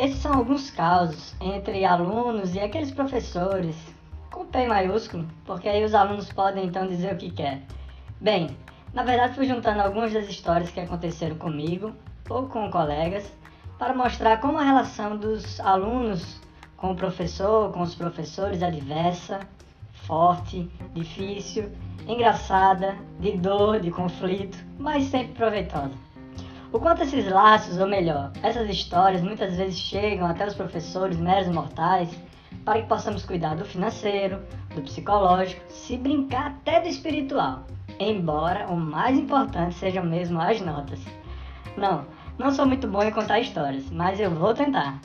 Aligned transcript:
Esses 0.00 0.18
são 0.18 0.32
alguns 0.32 0.70
casos 0.70 1.34
entre 1.40 1.84
alunos 1.84 2.54
e 2.54 2.60
aqueles 2.60 2.92
professores, 2.92 3.74
com 4.30 4.46
P 4.46 4.68
maiúsculo, 4.68 5.26
porque 5.44 5.68
aí 5.68 5.84
os 5.84 5.92
alunos 5.92 6.32
podem 6.32 6.66
então 6.66 6.86
dizer 6.86 7.14
o 7.14 7.16
que 7.16 7.32
quer. 7.32 7.62
Bem, 8.20 8.56
na 8.94 9.02
verdade 9.02 9.34
fui 9.34 9.44
juntando 9.44 9.80
algumas 9.80 10.12
das 10.12 10.28
histórias 10.28 10.70
que 10.70 10.78
aconteceram 10.78 11.34
comigo 11.34 11.92
ou 12.30 12.46
com 12.46 12.70
colegas 12.70 13.28
para 13.76 13.92
mostrar 13.92 14.40
como 14.40 14.58
a 14.58 14.62
relação 14.62 15.16
dos 15.16 15.58
alunos 15.58 16.40
com 16.76 16.92
o 16.92 16.96
professor, 16.96 17.72
com 17.72 17.82
os 17.82 17.96
professores 17.96 18.62
é 18.62 18.70
diversa, 18.70 19.40
forte, 20.06 20.70
difícil, 20.94 21.72
engraçada, 22.06 22.96
de 23.18 23.36
dor, 23.36 23.80
de 23.80 23.90
conflito, 23.90 24.64
mas 24.78 25.06
sempre 25.06 25.34
proveitosa. 25.34 26.07
O 26.70 26.78
quanto 26.78 27.02
esses 27.02 27.26
laços, 27.26 27.78
ou 27.78 27.88
melhor, 27.88 28.30
essas 28.42 28.68
histórias 28.68 29.22
muitas 29.22 29.56
vezes 29.56 29.78
chegam 29.78 30.26
até 30.26 30.46
os 30.46 30.52
professores 30.52 31.16
meros 31.16 31.48
mortais 31.48 32.10
para 32.62 32.82
que 32.82 32.88
possamos 32.88 33.24
cuidar 33.24 33.56
do 33.56 33.64
financeiro, 33.64 34.42
do 34.74 34.82
psicológico, 34.82 35.62
se 35.70 35.96
brincar 35.96 36.48
até 36.48 36.78
do 36.82 36.88
espiritual, 36.88 37.64
embora 37.98 38.66
o 38.68 38.76
mais 38.76 39.16
importante 39.16 39.76
sejam 39.76 40.04
mesmo 40.04 40.38
as 40.38 40.60
notas. 40.60 41.00
Não, 41.74 42.04
não 42.38 42.52
sou 42.52 42.66
muito 42.66 42.86
bom 42.86 43.02
em 43.02 43.10
contar 43.10 43.40
histórias, 43.40 43.90
mas 43.90 44.20
eu 44.20 44.30
vou 44.30 44.52
tentar. 44.52 45.00